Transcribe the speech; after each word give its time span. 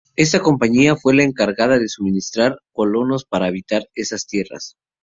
Esta 0.15 0.39
compañía 0.39 0.95
fue 0.95 1.13
la 1.13 1.21
encargada 1.21 1.77
de 1.77 1.87
suministrar 1.87 2.57
colonos 2.71 3.23
para 3.23 3.45
habitar 3.45 3.83
estas 3.93 4.25
tierras. 4.25 4.75